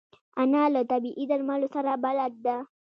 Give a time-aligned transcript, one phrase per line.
[0.41, 2.57] انا له طبیعي درملو سره بلد ده